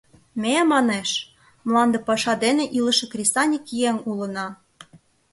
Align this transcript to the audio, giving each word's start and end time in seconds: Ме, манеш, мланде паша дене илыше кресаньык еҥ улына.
Ме, 0.41 0.53
манеш, 0.71 1.09
мланде 1.67 1.99
паша 2.07 2.33
дене 2.43 2.63
илыше 2.77 3.05
кресаньык 3.11 3.65
еҥ 3.89 3.95
улына. 4.09 4.47